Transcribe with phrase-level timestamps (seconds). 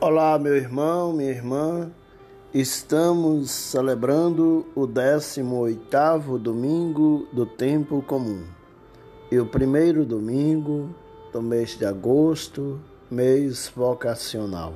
[0.00, 1.90] Olá, meu irmão, minha irmã.
[2.54, 8.44] Estamos celebrando o 18º domingo do tempo comum.
[9.28, 10.94] E o primeiro domingo
[11.32, 12.80] do mês de agosto,
[13.10, 14.74] mês vocacional.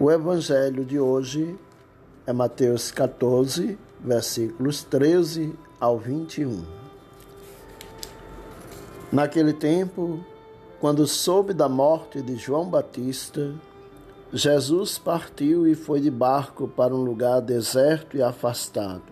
[0.00, 1.56] O evangelho de hoje
[2.26, 6.64] é Mateus 14, versículos 13 ao 21.
[9.12, 10.18] Naquele tempo,
[10.80, 13.54] quando soube da morte de João Batista,
[14.32, 19.02] Jesus partiu e foi de barco para um lugar deserto e afastado.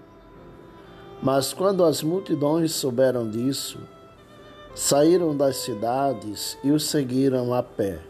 [1.22, 3.78] Mas quando as multidões souberam disso,
[4.74, 8.00] saíram das cidades e o seguiram a pé.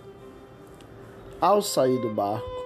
[1.41, 2.65] Ao sair do barco,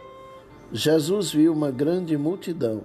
[0.72, 2.82] Jesus viu uma grande multidão.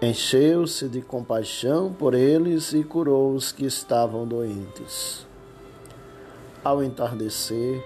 [0.00, 5.26] Encheu-se de compaixão por eles e curou os que estavam doentes.
[6.66, 7.80] Ao entardecer,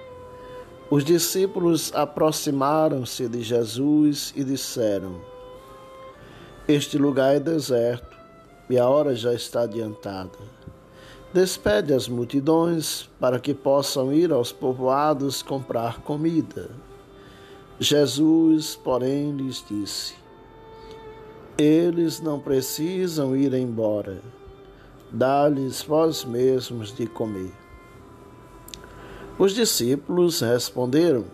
[0.88, 5.20] os discípulos aproximaram-se de Jesus e disseram:
[6.66, 8.16] Este lugar é deserto
[8.70, 10.38] e a hora já está adiantada.
[11.30, 16.70] Despede as multidões para que possam ir aos povoados comprar comida.
[17.78, 20.14] Jesus, porém, lhes disse:
[21.58, 24.22] Eles não precisam ir embora.
[25.12, 27.59] Dá-lhes vós mesmos de comer.
[29.40, 31.24] Os discípulos responderam: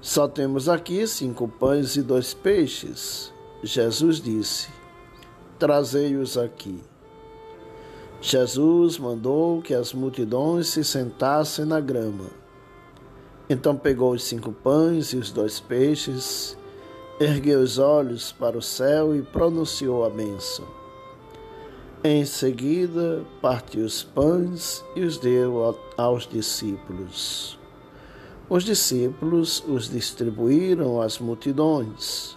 [0.00, 3.30] Só temos aqui cinco pães e dois peixes.
[3.62, 4.70] Jesus disse:
[5.58, 6.80] Trazei-os aqui.
[8.22, 12.30] Jesus mandou que as multidões se sentassem na grama.
[13.50, 16.56] Então pegou os cinco pães e os dois peixes,
[17.20, 20.83] ergueu os olhos para o céu e pronunciou a bênção.
[22.06, 27.58] Em seguida, partiu os pães e os deu aos discípulos.
[28.46, 32.36] Os discípulos os distribuíram às multidões.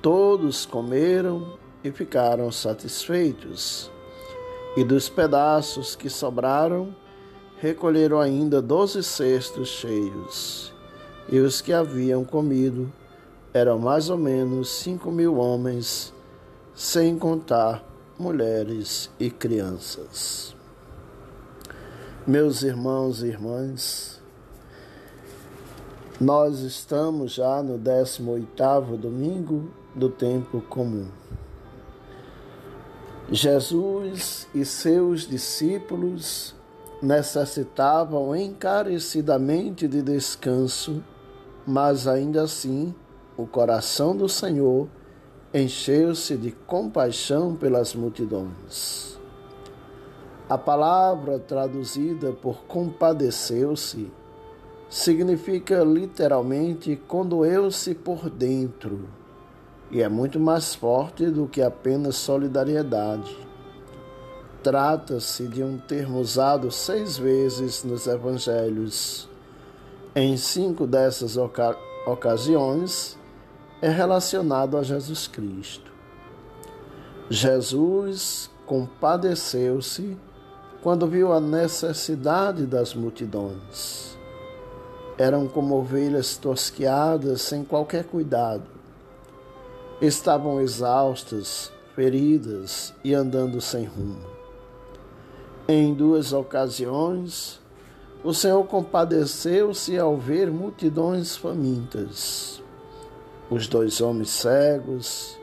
[0.00, 3.90] Todos comeram e ficaram satisfeitos.
[4.74, 6.96] E dos pedaços que sobraram,
[7.58, 10.72] recolheram ainda doze cestos cheios.
[11.30, 12.90] E os que haviam comido
[13.52, 16.10] eram mais ou menos cinco mil homens,
[16.74, 17.86] sem contar
[18.18, 20.54] mulheres e crianças.
[22.26, 24.20] Meus irmãos e irmãs,
[26.20, 31.06] nós estamos já no 18º domingo do tempo comum.
[33.30, 36.54] Jesus e seus discípulos
[37.00, 41.04] necessitavam encarecidamente de descanso,
[41.64, 42.92] mas ainda assim
[43.36, 44.88] o coração do Senhor
[45.52, 49.18] encheu-se de compaixão pelas multidões.
[50.48, 54.10] A palavra traduzida por compadeceu-se
[54.88, 59.08] significa literalmente condoeu-se por dentro
[59.90, 63.36] e é muito mais forte do que apenas solidariedade.
[64.62, 69.28] Trata-se de um termo usado seis vezes nos evangelhos.
[70.14, 71.76] Em cinco dessas oca
[72.06, 73.17] ocasiões,
[73.80, 75.92] é relacionado a Jesus Cristo.
[77.30, 80.16] Jesus compadeceu-se
[80.82, 84.16] quando viu a necessidade das multidões.
[85.16, 88.64] Eram como ovelhas tosquiadas sem qualquer cuidado.
[90.00, 94.38] Estavam exaustas, feridas e andando sem rumo.
[95.68, 97.60] Em duas ocasiões,
[98.24, 102.62] o Senhor compadeceu-se ao ver multidões famintas
[103.50, 105.38] os dois homens cegos,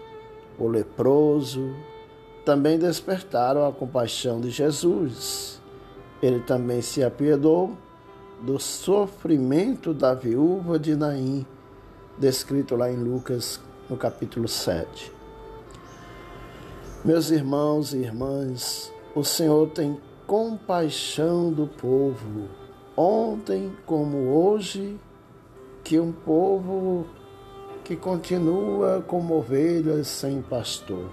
[0.57, 1.73] o leproso,
[2.45, 5.59] também despertaram a compaixão de Jesus.
[6.21, 7.75] Ele também se apiedou
[8.41, 11.45] do sofrimento da viúva de Naim,
[12.17, 15.11] descrito lá em Lucas, no capítulo 7.
[17.03, 22.49] Meus irmãos e irmãs, o Senhor tem compaixão do povo,
[22.97, 24.99] ontem como hoje,
[25.83, 27.05] que um povo
[27.85, 31.07] que continua como ovelhas sem pastor.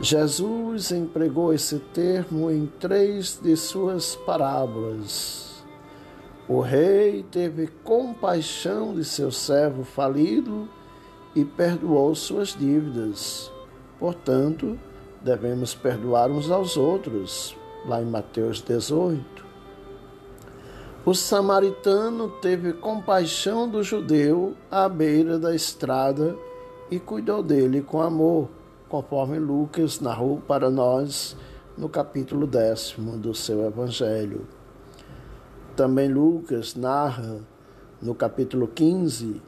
[0.00, 5.64] Jesus empregou esse termo em três de suas parábolas.
[6.48, 10.68] O rei teve compaixão de seu servo falido
[11.34, 13.50] e perdoou suas dívidas.
[13.98, 14.78] Portanto,
[15.20, 19.43] devemos perdoar uns aos outros, lá em Mateus 18.
[21.06, 26.34] O samaritano teve compaixão do judeu à beira da estrada
[26.90, 28.48] e cuidou dele com amor,
[28.88, 31.36] conforme Lucas narrou para nós
[31.76, 34.48] no capítulo décimo do seu Evangelho.
[35.76, 37.38] Também Lucas narra
[38.00, 39.42] no capítulo 15,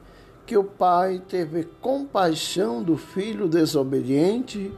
[0.44, 4.70] que o pai teve compaixão do filho desobediente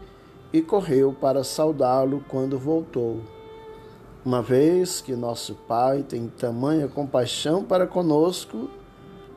[0.52, 3.20] e correu para saudá-lo quando voltou.
[4.28, 8.68] Uma vez que nosso Pai tem tamanha compaixão para conosco,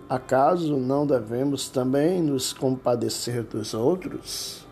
[0.10, 4.66] acaso não devemos também nos compadecer dos outros?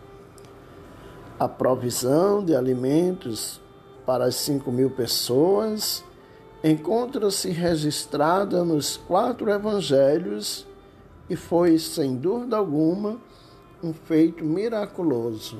[1.40, 3.62] A provisão de alimentos
[4.06, 6.04] para as cinco mil pessoas
[6.62, 10.68] encontra-se registrada nos quatro evangelhos
[11.30, 13.16] e foi, sem dúvida alguma,
[13.82, 15.60] um feito miraculoso.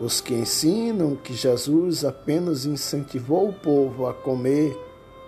[0.00, 4.76] Os que ensinam que Jesus apenas incentivou o povo a comer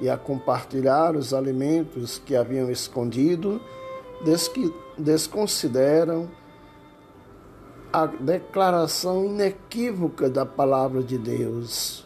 [0.01, 3.61] e a compartilhar os alimentos que haviam escondido,
[4.99, 6.29] desconsideram
[7.93, 12.05] a declaração inequívoca da palavra de Deus.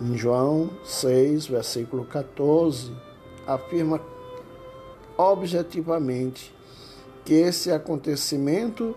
[0.00, 2.92] Em João 6, versículo 14,
[3.46, 4.00] afirma
[5.16, 6.52] objetivamente
[7.24, 8.96] que esse acontecimento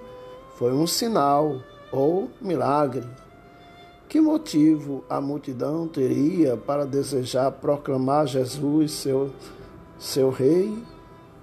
[0.56, 1.62] foi um sinal
[1.98, 3.08] ou milagre.
[4.08, 9.32] Que motivo a multidão teria para desejar proclamar Jesus seu,
[9.98, 10.78] seu rei,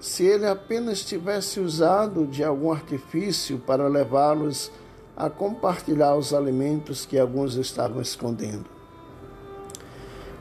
[0.00, 4.70] se ele apenas tivesse usado de algum artifício para levá-los
[5.16, 8.64] a compartilhar os alimentos que alguns estavam escondendo?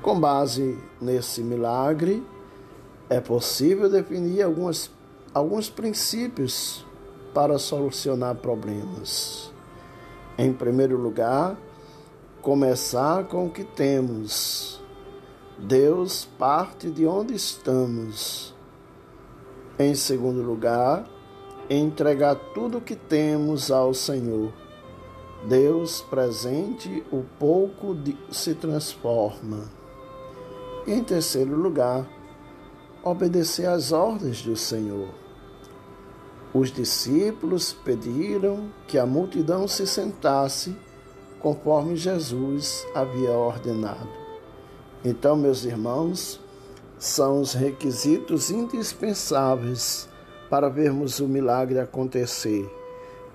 [0.01, 2.23] Com base nesse milagre,
[3.09, 4.89] é possível definir algumas,
[5.33, 6.85] alguns princípios
[7.33, 9.51] para solucionar problemas.
[10.41, 11.55] Em primeiro lugar,
[12.41, 14.81] começar com o que temos.
[15.55, 18.51] Deus parte de onde estamos.
[19.77, 21.07] Em segundo lugar,
[21.69, 24.51] entregar tudo o que temos ao Senhor.
[25.47, 29.65] Deus presente, o pouco de, se transforma.
[30.87, 32.09] Em terceiro lugar,
[33.03, 35.20] obedecer às ordens do Senhor.
[36.53, 40.75] Os discípulos pediram que a multidão se sentasse
[41.39, 44.09] conforme Jesus havia ordenado.
[45.03, 46.41] Então, meus irmãos,
[46.99, 50.09] são os requisitos indispensáveis
[50.49, 52.69] para vermos o milagre acontecer.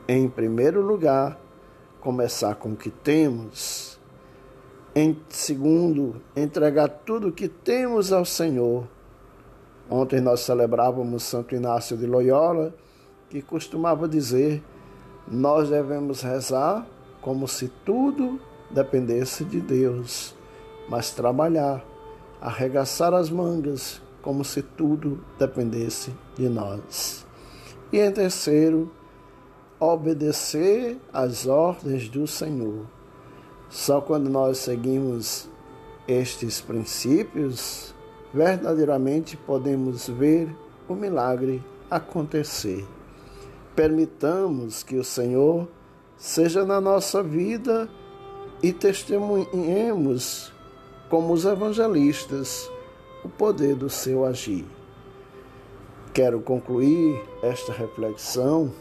[0.07, 1.41] Em primeiro lugar,
[2.01, 3.99] começar com o que temos.
[4.95, 8.87] Em segundo, entregar tudo o que temos ao Senhor.
[9.89, 12.75] Ontem nós celebrávamos Santo Inácio de Loyola
[13.29, 14.63] que costumava dizer:
[15.27, 16.87] Nós devemos rezar
[17.21, 18.41] como se tudo
[18.71, 20.35] dependesse de Deus,
[20.89, 21.85] mas trabalhar,
[22.41, 27.27] arregaçar as mangas como se tudo dependesse de nós.
[27.93, 28.91] E em terceiro,
[29.79, 32.87] obedecer às ordens do Senhor.
[33.69, 35.49] Só quando nós seguimos
[36.09, 37.95] estes princípios,
[38.33, 40.49] verdadeiramente podemos ver
[40.89, 42.87] o milagre acontecer.
[43.77, 45.69] Permitamos que o Senhor
[46.17, 47.89] seja na nossa vida
[48.63, 50.51] e testemunhemos,
[51.11, 52.71] como os evangelistas,
[53.23, 54.65] o poder do seu agir.
[56.15, 58.73] Quero concluir esta reflexão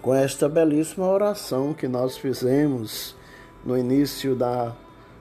[0.00, 3.16] com esta belíssima oração que nós fizemos
[3.64, 4.72] no início da,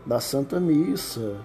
[0.06, 1.38] da Santa Missa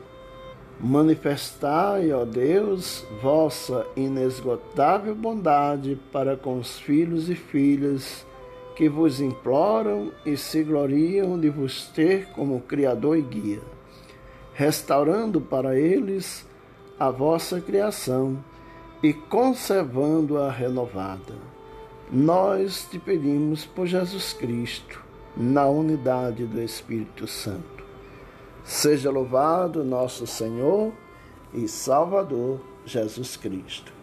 [0.82, 8.26] Manifestai, ó Deus, vossa inesgotável bondade para com os filhos e filhas
[8.74, 13.60] que vos imploram e se gloriam de vos ter como Criador e Guia,
[14.54, 16.48] restaurando para eles
[16.98, 18.42] a vossa criação
[19.02, 21.34] e conservando-a renovada.
[22.10, 24.98] Nós te pedimos por Jesus Cristo,
[25.36, 27.79] na unidade do Espírito Santo.
[28.64, 30.92] Seja louvado nosso Senhor
[31.52, 33.99] e Salvador Jesus Cristo.